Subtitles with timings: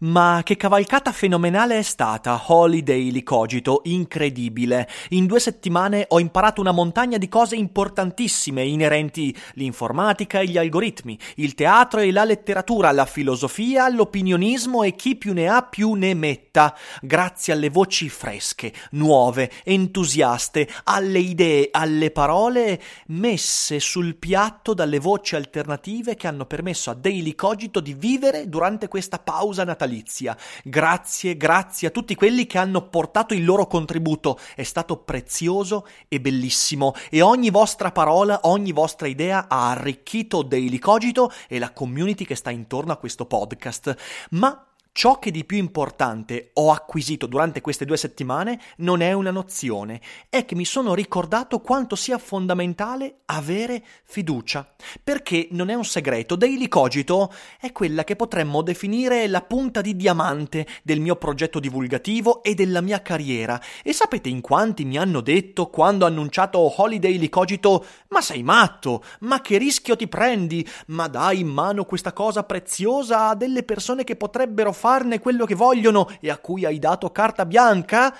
[0.00, 4.88] Ma che cavalcata fenomenale è stata Holiday Licogito, incredibile.
[5.08, 11.18] In due settimane ho imparato una montagna di cose importantissime inerenti l'informatica e gli algoritmi,
[11.36, 16.14] il teatro e la letteratura, la filosofia, l'opinionismo e chi più ne ha più ne
[16.14, 16.76] metta.
[17.00, 25.34] Grazie alle voci fresche, nuove, entusiaste, alle idee, alle parole messe sul piatto dalle voci
[25.34, 30.36] alternative che hanno permesso a Daily Cogito di vivere durante questa pausa natalizia natalizia.
[30.62, 34.38] Grazie, grazie a tutti quelli che hanno portato il loro contributo.
[34.54, 40.78] È stato prezioso e bellissimo e ogni vostra parola, ogni vostra idea ha arricchito Daily
[40.78, 43.96] Cogito e la community che sta intorno a questo podcast.
[44.30, 44.67] Ma
[44.98, 50.00] Ciò che di più importante ho acquisito durante queste due settimane non è una nozione,
[50.28, 54.68] è che mi sono ricordato quanto sia fondamentale avere fiducia.
[55.04, 59.94] Perché non è un segreto, Daily Cogito è quella che potremmo definire la punta di
[59.94, 63.62] diamante del mio progetto divulgativo e della mia carriera.
[63.84, 69.04] E sapete in quanti mi hanno detto quando ho annunciato Holiday Cogito: Ma sei matto?
[69.20, 70.68] Ma che rischio ti prendi?
[70.86, 75.44] Ma dai in mano questa cosa preziosa a delle persone che potrebbero fare farne quello
[75.44, 78.16] che vogliono e a cui hai dato carta bianca?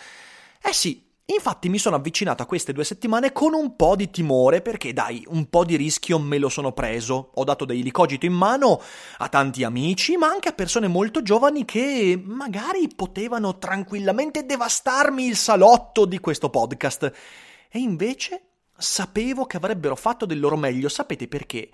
[0.61, 4.63] Eh sì, Infatti mi sono avvicinato a queste due settimane con un po' di timore
[4.63, 7.33] perché dai, un po' di rischio me lo sono preso.
[7.35, 8.81] Ho dato dei licogito in mano
[9.19, 15.37] a tanti amici, ma anche a persone molto giovani che magari potevano tranquillamente devastarmi il
[15.37, 17.13] salotto di questo podcast.
[17.69, 18.48] E invece
[18.79, 20.89] sapevo che avrebbero fatto del loro meglio.
[20.89, 21.69] Sapete perché?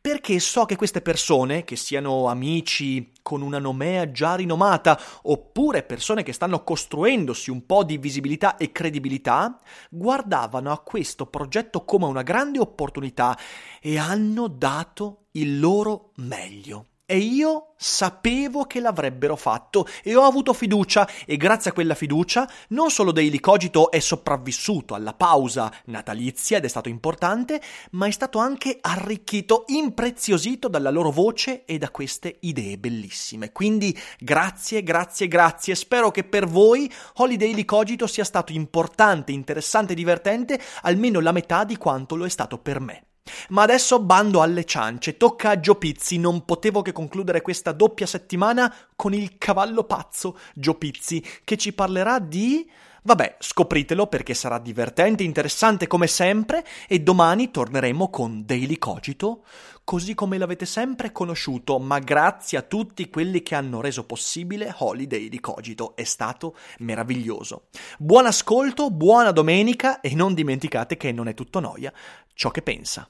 [0.00, 6.22] Perché so che queste persone, che siano amici con una nomea già rinomata, oppure persone
[6.22, 9.58] che stanno costruendosi un po' di visibilità e credibilità,
[9.90, 13.36] guardavano a questo progetto come una grande opportunità
[13.80, 16.86] e hanno dato il loro meglio.
[17.06, 22.50] E io sapevo che l'avrebbero fatto e ho avuto fiducia e grazie a quella fiducia
[22.68, 27.60] non solo Daily Cogito è sopravvissuto alla pausa natalizia ed è stato importante,
[27.90, 33.52] ma è stato anche arricchito, impreziosito dalla loro voce e da queste idee bellissime.
[33.52, 35.74] Quindi grazie, grazie, grazie.
[35.74, 41.64] Spero che per voi Holiday Cogito sia stato importante, interessante e divertente almeno la metà
[41.64, 43.04] di quanto lo è stato per me.
[43.48, 48.06] Ma adesso bando alle ciance, tocca a Gio Pizzi, non potevo che concludere questa doppia
[48.06, 52.68] settimana con il cavallo pazzo Gio Pizzi, che ci parlerà di...
[53.06, 59.44] Vabbè, scopritelo perché sarà divertente, interessante come sempre e domani torneremo con Daily Cogito,
[59.84, 65.28] così come l'avete sempre conosciuto, ma grazie a tutti quelli che hanno reso possibile Holiday
[65.28, 67.66] di Cogito, è stato meraviglioso.
[67.98, 71.92] Buon ascolto, buona domenica e non dimenticate che non è tutto noia
[72.32, 73.06] ciò che pensa.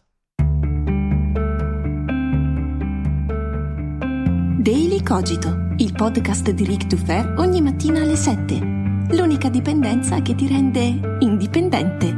[4.65, 8.59] Daily Cogito, il podcast di Rick Dufer ogni mattina alle 7.
[9.11, 12.11] L'unica dipendenza che ti rende indipendente.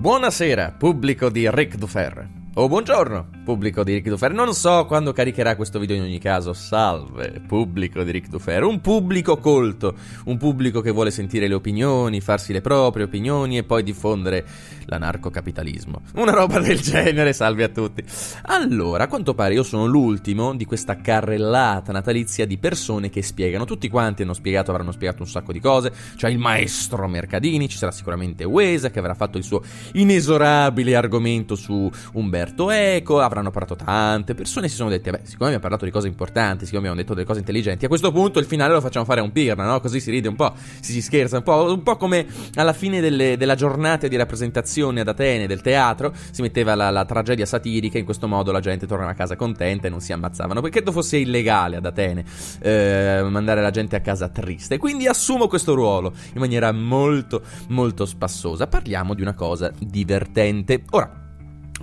[0.00, 2.45] Buonasera, pubblico di Rick Dufer.
[2.58, 4.32] Oh, buongiorno, pubblico di Rick Dufer.
[4.32, 6.54] Non so quando caricherà questo video in ogni caso.
[6.54, 8.62] Salve, pubblico di Rick Dufer.
[8.62, 9.94] Un pubblico colto,
[10.24, 14.46] un pubblico che vuole sentire le opinioni, farsi le proprie opinioni e poi diffondere
[14.86, 16.00] l'anarcocapitalismo.
[16.14, 18.02] Una roba del genere, salve a tutti.
[18.44, 23.66] Allora, a quanto pare io sono l'ultimo di questa carrellata natalizia di persone che spiegano.
[23.66, 25.92] Tutti quanti hanno spiegato, avranno spiegato un sacco di cose.
[26.16, 29.62] Cioè il maestro Mercadini, ci sarà sicuramente Wesa che avrà fatto il suo
[29.92, 35.60] inesorabile argomento su Umberto Eco, avranno parlato tante persone, si sono dette, beh, siccome abbiamo
[35.60, 38.72] parlato di cose importanti, siccome abbiamo detto delle cose intelligenti, a questo punto il finale
[38.72, 39.80] lo facciamo fare a un pirna, no?
[39.80, 43.00] Così si ride un po', si, si scherza un po', un po' come alla fine
[43.00, 47.98] delle, della giornata di rappresentazione ad Atene del teatro, si metteva la, la tragedia satirica,
[47.98, 51.18] in questo modo la gente tornava a casa contenta e non si ammazzavano, perché fosse
[51.18, 52.24] illegale ad Atene
[52.60, 58.06] eh, mandare la gente a casa triste, quindi assumo questo ruolo in maniera molto, molto
[58.06, 58.66] spassosa.
[58.66, 60.82] Parliamo di una cosa divertente.
[60.90, 61.25] Ora,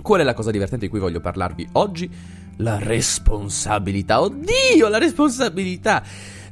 [0.04, 2.10] Qual è la cosa divertente di cui voglio parlarvi oggi?
[2.56, 4.20] La responsabilità.
[4.20, 6.02] Oddio, la responsabilità.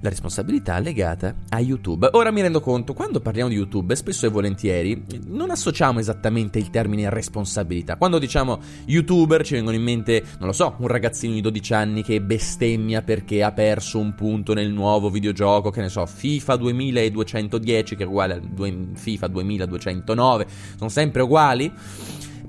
[0.01, 2.09] la responsabilità legata a YouTube.
[2.13, 6.71] Ora mi rendo conto, quando parliamo di YouTube, spesso e volentieri non associamo esattamente il
[6.71, 7.97] termine responsabilità.
[7.97, 12.03] Quando diciamo youtuber ci vengono in mente, non lo so, un ragazzino di 12 anni
[12.03, 17.97] che bestemmia perché ha perso un punto nel nuovo videogioco, che ne so, FIFA 2210,
[17.97, 20.47] che è uguale a FIFA 2209,
[20.79, 21.71] sono sempre uguali.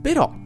[0.01, 0.44] Però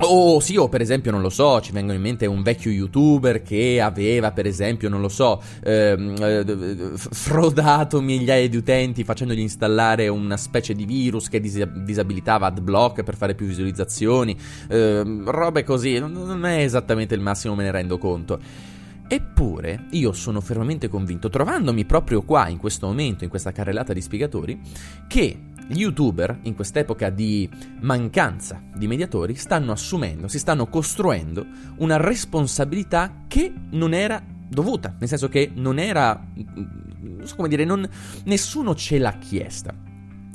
[0.00, 3.42] o sì, o per esempio, non lo so, ci vengono in mente un vecchio youtuber
[3.42, 10.08] che aveva, per esempio, non lo so, ehm, eh, frodato migliaia di utenti facendogli installare
[10.08, 14.36] una specie di virus che dis- disabilitava AdBlock per fare più visualizzazioni,
[14.68, 18.70] ehm, robe così, non è esattamente il massimo, me ne rendo conto.
[19.12, 24.00] Eppure io sono fermamente convinto, trovandomi proprio qua in questo momento, in questa carrellata di
[24.00, 24.58] spiegatori,
[25.06, 25.36] che
[25.72, 27.48] gli youtuber, in quest'epoca di
[27.80, 31.46] mancanza di mediatori, stanno assumendo, si stanno costruendo
[31.78, 37.64] una responsabilità che non era dovuta, nel senso che non era, non so come dire,
[37.64, 37.88] non,
[38.24, 39.74] nessuno ce l'ha chiesta.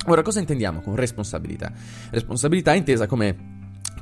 [0.07, 1.71] Ora, cosa intendiamo con responsabilità?
[2.11, 3.56] Responsabilità intesa come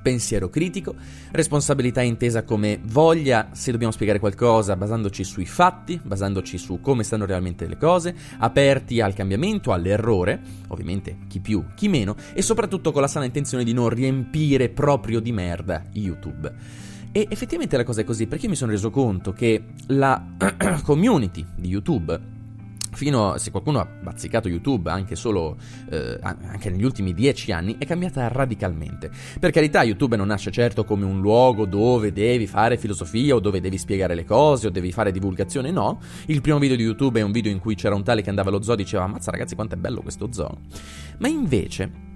[0.06, 0.94] pensiero critico,
[1.32, 7.26] responsabilità intesa come voglia, se dobbiamo spiegare qualcosa, basandoci sui fatti, basandoci su come stanno
[7.26, 13.02] realmente le cose, aperti al cambiamento, all'errore, ovviamente chi più, chi meno, e soprattutto con
[13.02, 16.54] la sana intenzione di non riempire proprio di merda YouTube.
[17.12, 20.24] E effettivamente la cosa è così, perché io mi sono reso conto che la
[20.86, 22.35] community di YouTube
[22.96, 25.58] fino a se qualcuno ha bazzicato YouTube anche solo
[25.90, 29.12] eh, anche negli ultimi dieci anni è cambiata radicalmente.
[29.40, 33.62] Per carità, YouTube non nasce certo come un luogo dove devi fare filosofia o dove
[33.62, 36.00] devi spiegare le cose o devi fare divulgazione, no.
[36.28, 38.50] Il primo video di YouTube è un video in cui c'era un tale che andava
[38.50, 40.58] allo zoo e diceva "Ammazza ragazzi, quanto è bello questo zoo".
[41.20, 42.14] Ma invece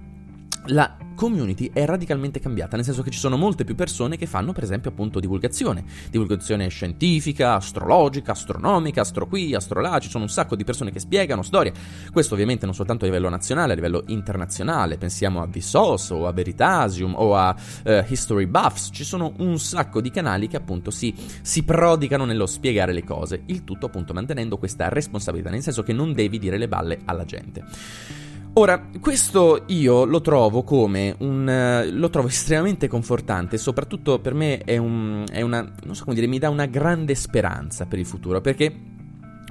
[0.66, 4.52] la community è radicalmente cambiata, nel senso che ci sono molte più persone che fanno
[4.52, 10.30] per esempio appunto divulgazione, divulgazione scientifica, astrologica, astronomica, astro qui, astro là, ci sono un
[10.30, 11.74] sacco di persone che spiegano storie,
[12.10, 16.32] questo ovviamente non soltanto a livello nazionale, a livello internazionale, pensiamo a Vsauce o a
[16.32, 17.54] Veritasium o a
[17.84, 22.46] uh, History Buffs, ci sono un sacco di canali che appunto si, si prodigano nello
[22.46, 26.56] spiegare le cose, il tutto appunto mantenendo questa responsabilità, nel senso che non devi dire
[26.56, 28.29] le balle alla gente.
[28.54, 31.86] Ora, questo io lo trovo come un...
[31.86, 35.60] Uh, lo trovo estremamente confortante, soprattutto per me è, un, è una...
[35.84, 38.74] non so come dire, mi dà una grande speranza per il futuro, perché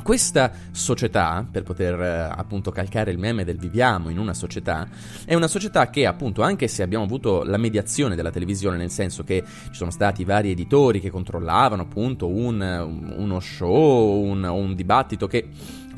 [0.02, 4.88] questa società, per poter eh, appunto calcare il meme del viviamo in una società,
[5.26, 9.24] è una società che appunto, anche se abbiamo avuto la mediazione della televisione, nel senso
[9.24, 15.28] che ci sono stati vari editori che controllavano appunto un, uno show, un, un dibattito
[15.28, 15.48] che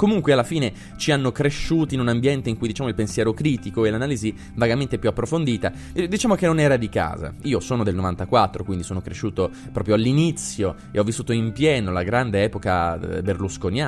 [0.02, 3.86] comunque alla fine ci hanno cresciuti in un ambiente in cui diciamo il pensiero critico
[3.86, 7.34] e l'analisi vagamente più approfondita, diciamo che non era di casa.
[7.44, 12.02] Io sono del 94, quindi sono cresciuto proprio all'inizio e ho vissuto in pieno la
[12.02, 13.22] grande epoca eh,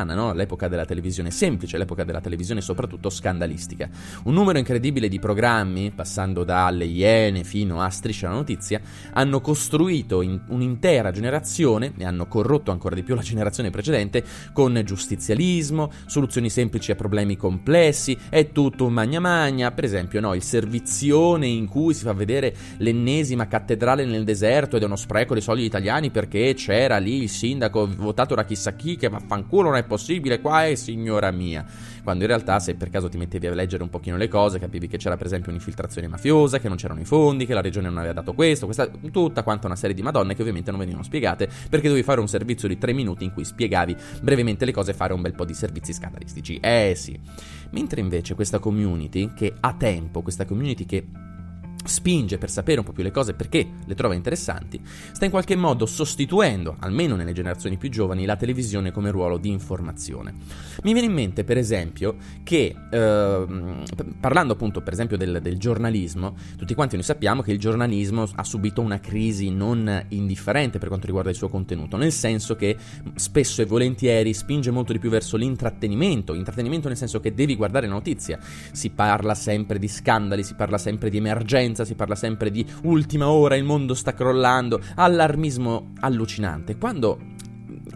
[0.04, 0.34] berlusconiana, no?
[0.34, 3.90] l'epoca della televisione semplice, l'epoca della televisione soprattutto scandalistica.
[4.26, 8.82] Un numero incredibile di programmi, passando dalle Iene fino a Striscia la Notizia,
[9.14, 14.80] hanno costruito in un'intera generazione e hanno corrotto ancora di più la generazione precedente con
[14.84, 20.44] giustizialismo, soluzioni semplici a problemi complessi, è tutto un magna magna, per esempio no, il
[20.44, 25.42] servizione in cui si fa vedere l'ennesima cattedrale nel deserto ed è uno spreco dei
[25.42, 29.84] soldi italiani perché c'era lì il sindaco votato da chissà chi che vaffanculo non è
[29.84, 29.93] possibile
[30.40, 31.66] qua è signora mia
[32.04, 34.88] quando in realtà se per caso ti mettevi a leggere un pochino le cose capivi
[34.88, 37.98] che c'era per esempio un'infiltrazione mafiosa, che non c'erano i fondi, che la regione non
[37.98, 41.48] aveva dato questo, questa, tutta quanta una serie di madonne che ovviamente non venivano spiegate
[41.70, 44.94] perché dovevi fare un servizio di tre minuti in cui spiegavi brevemente le cose e
[44.94, 46.58] fare un bel po' di servizi scandalistici.
[46.58, 47.18] Eh sì.
[47.72, 51.08] Mentre invece questa community che ha tempo, questa community che
[51.84, 54.80] spinge per sapere un po' più le cose perché le trova interessanti,
[55.12, 59.50] sta in qualche modo sostituendo, almeno nelle generazioni più giovani, la televisione come ruolo di
[59.50, 60.34] informazione.
[60.84, 63.46] Mi viene in mente, per esempio, che eh,
[64.20, 68.44] parlando appunto, per esempio, del, del, giornalismo, tutti quanti noi sappiamo che il giornalismo ha
[68.44, 72.76] subito una crisi non indifferente per quanto riguarda il suo contenuto, nel senso che
[73.16, 77.88] spesso e volentieri spinge molto di più verso l'intrattenimento, intrattenimento nel senso che devi guardare
[77.88, 78.40] la notizia,
[78.72, 82.66] si parla sempre di scandali, si parla sempre di emergenze, violenza, si parla sempre di
[82.84, 87.20] ultima ora, il mondo sta crollando, allarmismo allucinante, quando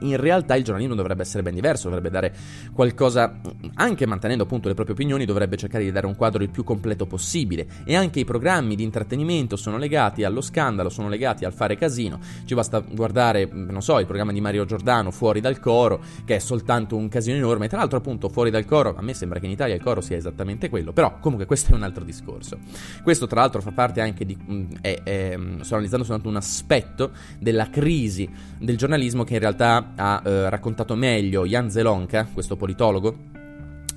[0.02, 2.34] in realtà il giornalismo dovrebbe essere ben diverso, dovrebbe dare
[2.74, 3.40] qualcosa,
[3.76, 7.06] anche mantenendo appunto le proprie opinioni, dovrebbe cercare di dare un quadro il più completo
[7.06, 7.68] possibile.
[7.84, 12.20] E anche i programmi di intrattenimento sono legati allo scandalo, sono legati al fare casino,
[12.46, 16.40] ci basta guardare, non so, il programma di Mario Giordano fuori dal coro, che è
[16.40, 19.52] soltanto un casino enorme, tra l'altro appunto fuori dal coro, a me sembra che in
[19.52, 22.58] Italia il coro sia esattamente quello, però comunque questo è un altro discorso.
[23.04, 24.38] Questo tra l'altro fa parte anche di,
[24.82, 30.22] è, è, sto analizzando soltanto un aspetto della crisi del giornalismo che in realtà ha
[30.24, 33.36] eh, raccontato meglio Jan Zelonka, questo politologo,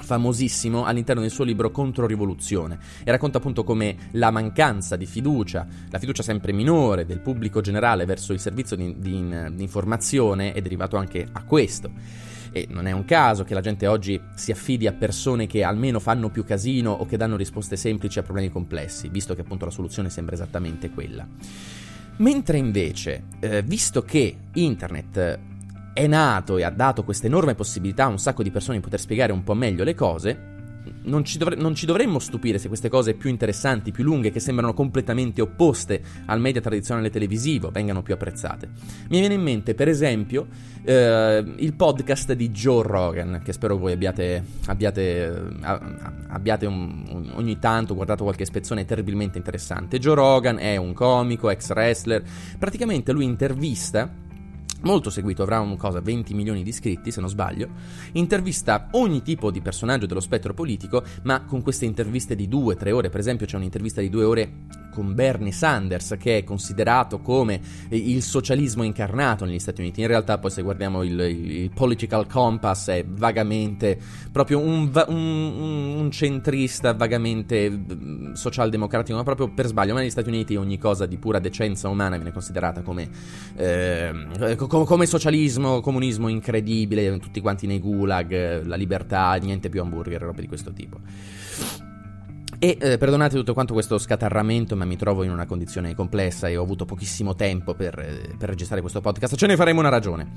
[0.00, 5.98] famosissimo all'interno del suo libro Controrivoluzione e racconta appunto come la mancanza di fiducia, la
[5.98, 10.96] fiducia sempre minore del pubblico generale verso il servizio di, di, di informazione è derivato
[10.96, 11.90] anche a questo.
[12.52, 16.00] E non è un caso che la gente oggi si affidi a persone che almeno
[16.00, 19.70] fanno più casino o che danno risposte semplici a problemi complessi, visto che appunto la
[19.70, 21.24] soluzione sembra esattamente quella.
[22.16, 25.38] Mentre invece, eh, visto che internet
[25.92, 29.00] è nato e ha dato questa enorme possibilità a un sacco di persone di poter
[29.00, 30.58] spiegare un po' meglio le cose,
[31.02, 34.40] non ci, dovre- non ci, dovremmo stupire se queste cose più interessanti, più lunghe, che
[34.40, 38.68] sembrano completamente opposte al media tradizionale televisivo, vengano più apprezzate.
[39.08, 40.46] Mi viene in mente, per esempio,
[40.84, 45.48] eh, il podcast di Joe Rogan, che spero voi abbiate, abbiate,
[46.28, 49.98] abbiate un, un, ogni tanto guardato qualche spezzone terribilmente interessante.
[49.98, 52.22] Joe Rogan è un comico, ex wrestler,
[52.58, 54.28] praticamente lui intervista
[54.82, 57.68] molto seguito, avrà un cosa, 20 milioni di iscritti se non sbaglio,
[58.12, 63.08] intervista ogni tipo di personaggio dello spettro politico, ma con queste interviste di 2-3 ore,
[63.08, 64.52] per esempio c'è un'intervista di 2 ore
[65.00, 70.36] con Bernie Sanders che è considerato come il socialismo incarnato negli Stati Uniti, in realtà
[70.36, 73.98] poi se guardiamo il, il political compass è vagamente
[74.30, 80.28] proprio un, un, un centrista vagamente mm, socialdemocratico, ma proprio per sbaglio, ma negli Stati
[80.28, 83.08] Uniti ogni cosa di pura decenza umana viene considerata come...
[83.56, 90.20] Eh, come, come socialismo, comunismo incredibile, tutti quanti nei gulag, la libertà, niente più hamburger,
[90.20, 90.98] robe di questo tipo.
[92.62, 96.58] E eh, perdonate tutto quanto questo scatarramento, ma mi trovo in una condizione complessa e
[96.58, 99.34] ho avuto pochissimo tempo per, eh, per, registrare questo podcast.
[99.34, 100.32] Ce ne faremo una ragione.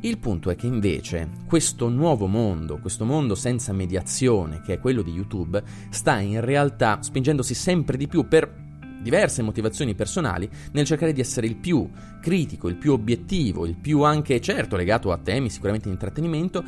[0.00, 5.00] Il punto è che invece questo nuovo mondo, questo mondo senza mediazione, che è quello
[5.00, 8.52] di YouTube, sta in realtà spingendosi sempre di più per
[9.00, 11.88] diverse motivazioni personali nel cercare di essere il più
[12.20, 16.62] critico, il più obiettivo, il più anche certo legato a temi sicuramente di intrattenimento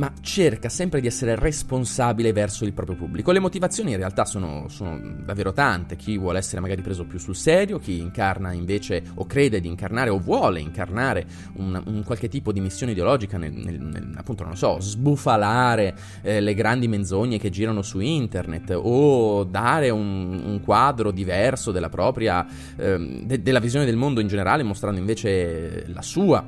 [0.00, 3.32] ma cerca sempre di essere responsabile verso il proprio pubblico.
[3.32, 7.36] Le motivazioni in realtà sono, sono, davvero tante, chi vuole essere magari preso più sul
[7.36, 11.26] serio, chi incarna invece o crede di incarnare o vuole incarnare
[11.56, 16.40] un, un qualche tipo di missione ideologica nel, nel, nel appunto, non so, sbufalare eh,
[16.40, 22.46] le grandi menzogne che girano su internet o dare un, un quadro diverso della propria,
[22.74, 26.42] eh, de, della visione del mondo in generale mostrando invece la sua.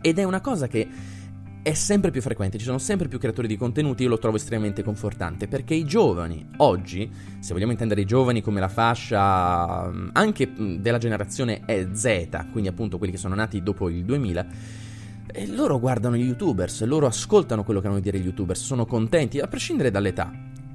[0.00, 1.14] Ed è una cosa che
[1.66, 4.84] è sempre più frequente, ci sono sempre più creatori di contenuti, io lo trovo estremamente
[4.84, 10.46] confortante, perché i giovani, oggi, se vogliamo intendere i giovani come la fascia mm, anche
[10.46, 14.46] mm, della generazione Z, quindi appunto quelli che sono nati dopo il 2000,
[15.26, 18.86] e loro guardano gli youtubers, loro ascoltano quello che hanno a dire gli youtubers, sono
[18.86, 20.30] contenti, a prescindere dall'età.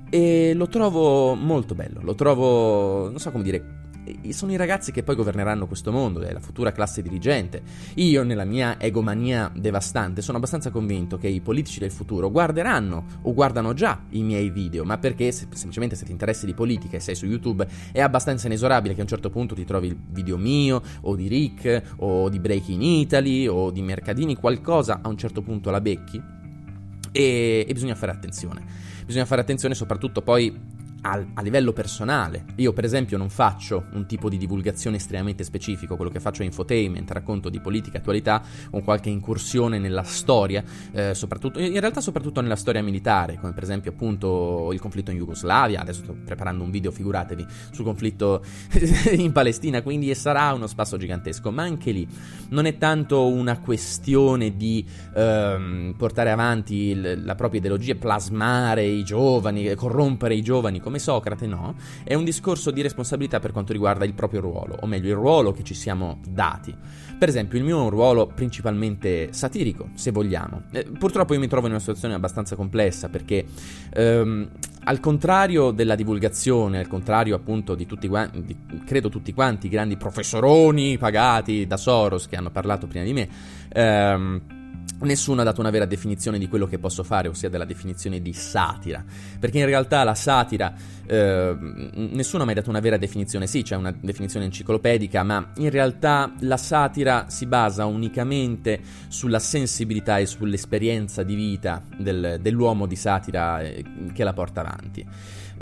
[0.09, 3.80] E lo trovo molto bello, lo trovo, non so come dire,
[4.31, 7.61] sono i ragazzi che poi governeranno questo mondo, è la futura classe dirigente.
[7.95, 13.33] Io, nella mia egomania devastante, sono abbastanza convinto che i politici del futuro guarderanno o
[13.33, 16.99] guardano già i miei video, ma perché se, semplicemente se ti interessi di politica e
[16.99, 20.37] sei su YouTube è abbastanza inesorabile che a un certo punto ti trovi il video
[20.37, 25.41] mio, o di Rick, o di Breaking Italy, o di Mercadini, qualcosa a un certo
[25.41, 26.21] punto la becchi.
[27.13, 28.63] E, e bisogna fare attenzione.
[29.05, 30.70] Bisogna fare attenzione soprattutto poi
[31.01, 32.45] a, livello personale.
[32.55, 36.45] Io, per esempio, non faccio un tipo di divulgazione estremamente specifico, quello che faccio è
[36.45, 42.41] infotainment, racconto di politica attualità, con qualche incursione nella storia, eh, soprattutto, in realtà soprattutto
[42.41, 46.71] nella storia militare, come per esempio appunto il conflitto in Jugoslavia, adesso sto preparando un
[46.71, 48.43] video, figuratevi, sul conflitto
[49.11, 52.07] in Palestina, quindi sarà uno spasso gigantesco, ma anche lì
[52.49, 59.03] non è tanto una questione di ehm, portare avanti il, la propria ideologia, plasmare i
[59.03, 64.03] giovani, corrompere i giovani, come Socrate, no, è un discorso di responsabilità per quanto riguarda
[64.03, 66.75] il proprio ruolo, o meglio il ruolo che ci siamo dati.
[67.17, 70.63] Per esempio, il mio è un ruolo principalmente satirico, se vogliamo.
[70.71, 73.45] Eh, purtroppo io mi trovo in una situazione abbastanza complessa perché
[73.93, 74.49] ehm,
[74.83, 79.95] al contrario della divulgazione, al contrario appunto di tutti quanti, credo tutti quanti i grandi
[79.95, 83.29] professoroni pagati da Soros che hanno parlato prima di me,
[83.69, 84.41] ehm,
[85.01, 88.33] Nessuno ha dato una vera definizione di quello che posso fare, ossia della definizione di
[88.33, 89.03] satira.
[89.39, 90.73] Perché in realtà la satira,
[91.05, 91.55] eh,
[91.93, 93.47] nessuno ha mai dato una vera definizione.
[93.47, 100.19] Sì, c'è una definizione enciclopedica, ma in realtà la satira si basa unicamente sulla sensibilità
[100.19, 105.05] e sull'esperienza di vita del, dell'uomo di satira eh, che la porta avanti.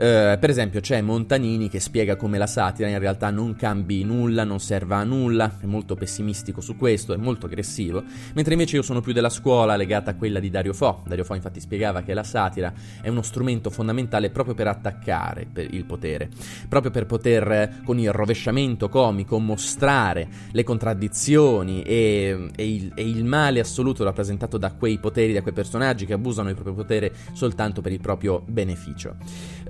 [0.02, 4.46] Eh, per esempio c'è Montanini che spiega come la satira in realtà non cambi nulla,
[4.46, 8.02] non serva a nulla, è molto pessimistico su questo, è molto aggressivo,
[8.34, 11.04] mentre invece io sono più della scuola legata a quella di Dario Fo.
[11.06, 15.84] Dario Fo infatti spiegava che la satira è uno strumento fondamentale proprio per attaccare il
[15.84, 16.30] potere,
[16.70, 23.26] proprio per poter con il rovesciamento comico mostrare le contraddizioni e, e, il, e il
[23.26, 27.82] male assoluto rappresentato da quei poteri, da quei personaggi che abusano del proprio potere soltanto
[27.82, 29.18] per il proprio beneficio.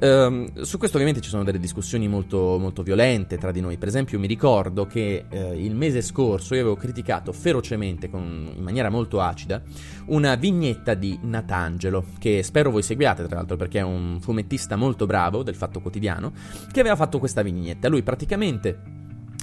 [0.02, 3.78] Um, su questo ovviamente ci sono delle discussioni molto, molto violente tra di noi.
[3.78, 8.64] Per esempio mi ricordo che eh, il mese scorso io avevo criticato ferocemente, con, in
[8.64, 9.62] maniera molto acida,
[10.06, 15.06] una vignetta di Natangelo, che spero voi seguiate tra l'altro perché è un fumettista molto
[15.06, 16.32] bravo del Fatto Quotidiano,
[16.72, 17.90] che aveva fatto questa vignetta.
[17.90, 19.00] Lui praticamente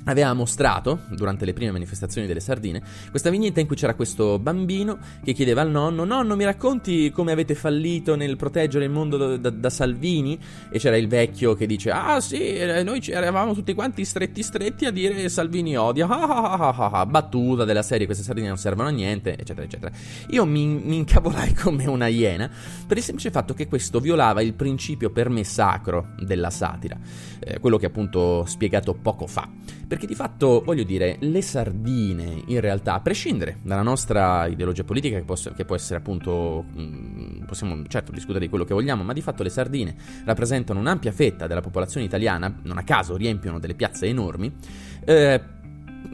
[0.06, 4.98] aveva mostrato, durante le prime manifestazioni delle sardine, questa vignetta in cui c'era questo bambino
[5.22, 9.36] che chiedeva al nonno: Nonno, mi racconti come avete fallito nel proteggere il mondo da,
[9.36, 10.38] da, da Salvini?
[10.70, 14.84] E c'era il vecchio che dice: Ah, sì, eh, noi eravamo tutti quanti stretti stretti
[14.84, 16.06] a dire Salvini odia.
[16.06, 19.92] Ah, ah, ah, ah, battuta della serie: queste sardine non servono a niente, eccetera, eccetera.
[20.30, 22.50] Io mi, mi incavolai come una iena
[22.86, 26.96] per il semplice fatto che questo violava il principio per me sacro della satira,
[27.40, 29.48] eh, quello che appunto ho spiegato poco fa.
[29.96, 35.16] Perché di fatto, voglio dire, le sardine in realtà, a prescindere dalla nostra ideologia politica,
[35.16, 39.14] che, posso, che può essere appunto, mm, possiamo certo discutere di quello che vogliamo, ma
[39.14, 43.74] di fatto le sardine rappresentano un'ampia fetta della popolazione italiana, non a caso riempiono delle
[43.74, 44.54] piazze enormi,
[45.02, 45.40] eh,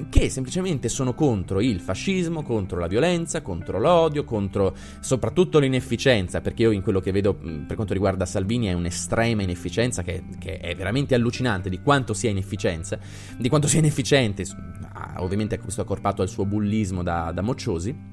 [0.09, 6.63] che semplicemente sono contro il fascismo, contro la violenza, contro l'odio, contro soprattutto l'inefficienza, perché
[6.63, 10.75] io in quello che vedo per quanto riguarda Salvini è un'estrema inefficienza che, che è
[10.75, 12.99] veramente allucinante di quanto sia inefficienza,
[13.37, 14.45] di quanto sia inefficiente,
[15.19, 18.12] ovviamente questo accorpato al suo bullismo da, da mocciosi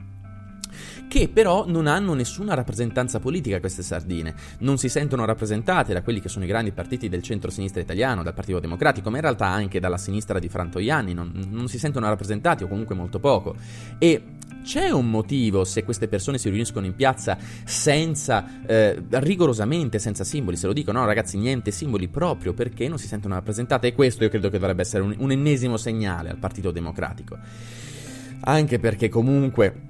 [1.07, 6.19] che però non hanno nessuna rappresentanza politica queste sardine, non si sentono rappresentate da quelli
[6.21, 9.79] che sono i grandi partiti del centro-sinistra italiano, dal Partito Democratico, ma in realtà anche
[9.79, 13.55] dalla sinistra di Frantoianni, non, non si sentono rappresentati o comunque molto poco.
[13.97, 14.23] E
[14.63, 20.57] c'è un motivo se queste persone si riuniscono in piazza senza, eh, rigorosamente senza simboli,
[20.57, 24.23] se lo dico, no ragazzi, niente simboli proprio perché non si sentono rappresentate e questo
[24.23, 27.37] io credo che dovrebbe essere un, un ennesimo segnale al Partito Democratico.
[28.41, 29.88] Anche perché comunque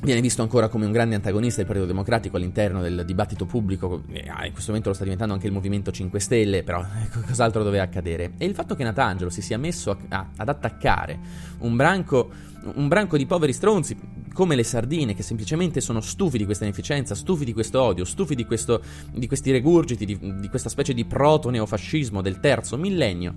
[0.00, 4.46] viene visto ancora come un grande antagonista del Partito Democratico all'interno del dibattito pubblico, ah,
[4.46, 7.82] in questo momento lo sta diventando anche il Movimento 5 Stelle, però ecco, cos'altro doveva
[7.84, 8.32] accadere?
[8.38, 11.18] E il fatto che Natangelo si sia messo a, a, ad attaccare
[11.58, 12.30] un branco,
[12.74, 13.96] un branco di poveri stronzi
[14.32, 18.36] come le sardine, che semplicemente sono stufi di questa inefficienza, stufi di questo odio, stufi
[18.36, 18.80] di, questo,
[19.12, 23.34] di questi regurgiti, di, di questa specie di proto-neofascismo del terzo millennio,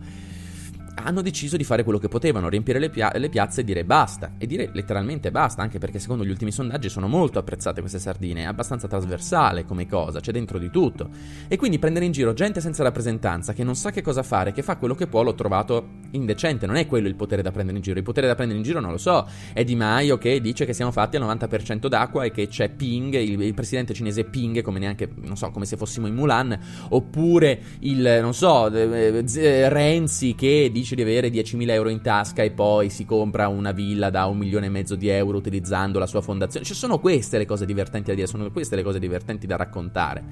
[1.03, 4.33] hanno deciso di fare quello che potevano, riempire le, pia- le, piazze e dire basta.
[4.37, 8.41] E dire letteralmente basta, anche perché secondo gli ultimi sondaggi sono molto apprezzate queste sardine,
[8.41, 11.09] è abbastanza trasversale come cosa, c'è dentro di tutto.
[11.47, 14.61] E quindi prendere in giro gente senza rappresentanza, che non sa che cosa fare, che
[14.61, 16.65] fa quello che può, l'ho trovato indecente.
[16.65, 18.79] Non è quello il potere da prendere in giro, il potere da prendere in giro
[18.79, 19.27] non lo so.
[19.53, 23.13] È Di Maio che dice che siamo fatti al 90% d'acqua e che c'è Ping,
[23.15, 26.57] il, il presidente cinese Ping, come neanche, non so, come se fossimo in Mulan,
[26.89, 32.01] oppure il, non so, eh, eh, Renzi che dice dice di avere 10.000 euro in
[32.01, 35.99] tasca e poi si compra una villa da un milione e mezzo di euro utilizzando
[35.99, 36.65] la sua fondazione.
[36.65, 40.23] Ci sono queste le cose divertenti da dire, sono queste le cose divertenti da raccontare.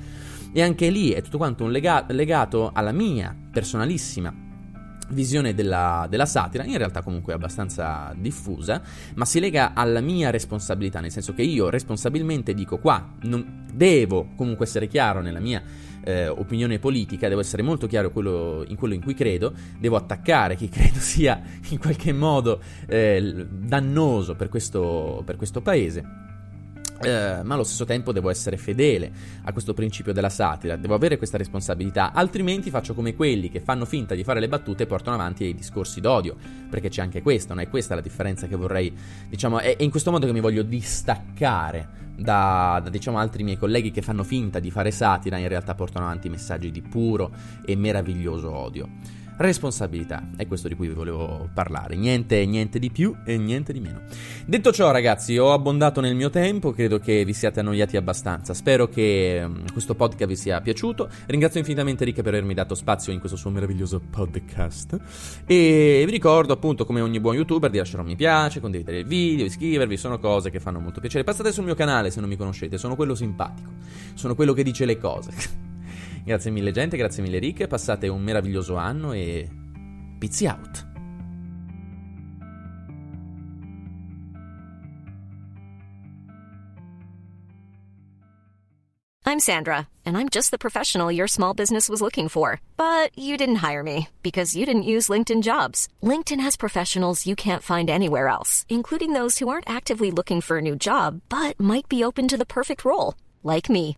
[0.52, 4.48] E anche lì è tutto quanto un lega- legato alla mia personalissima
[5.10, 8.82] visione della, della, satira, in realtà comunque abbastanza diffusa,
[9.15, 14.30] ma si lega alla mia responsabilità, nel senso che io responsabilmente dico qua, non, devo
[14.36, 15.62] comunque essere chiaro nella mia
[16.04, 20.56] eh, opinione politica, devo essere molto chiaro quello, in quello in cui credo, devo attaccare
[20.56, 26.29] chi credo sia in qualche modo eh, dannoso per questo, per questo paese.
[27.01, 29.09] Uh, ma allo stesso tempo devo essere fedele
[29.43, 33.85] a questo principio della satira, devo avere questa responsabilità, altrimenti faccio come quelli che fanno
[33.85, 36.35] finta di fare le battute e portano avanti i discorsi d'odio,
[36.69, 38.93] perché c'è anche questo, non è questa la differenza che vorrei,
[39.29, 43.91] diciamo, è, in questo modo che mi voglio distaccare da, da diciamo, altri miei colleghi
[43.91, 47.31] che fanno finta di fare satira, in realtà portano avanti messaggi di puro
[47.65, 48.89] e meraviglioso odio.
[49.39, 53.80] Responsabilità, è questo di cui vi volevo parlare, niente, niente di più e niente di
[53.80, 54.02] meno.
[54.45, 58.89] Detto ciò ragazzi, ho abbondato nel mio tempo, credo che vi siate annoiati abbastanza, spero
[58.89, 63.19] che mm, questo podcast vi sia piaciuto, ringrazio infinitamente Rick per avermi dato spazio in
[63.19, 64.99] questo suo meraviglioso podcast.
[65.45, 69.06] E vi ricordo appunto come ogni buon youtuber di lasciare un mi piace, condividere il
[69.06, 72.36] video, iscrivervi, sono cose che fanno molto piacere, passate sul mio canale se non mi
[72.36, 73.69] conoscete, sono quello simpatico,
[74.15, 75.32] sono quello che dice le cose.
[76.30, 79.50] Grazie mille gente, grazie mille Rick, passate un meraviglioso anno e...
[80.20, 80.86] Pizzi out!
[89.26, 92.62] I'm Sandra, and I'm just the professional your small business was looking for.
[92.78, 95.88] But you didn't hire me because you didn't use LinkedIn jobs.
[96.04, 100.60] LinkedIn has professionals you can't find anywhere else, including those who aren't actively looking for
[100.60, 103.98] a new job but might be open to the perfect role, like me.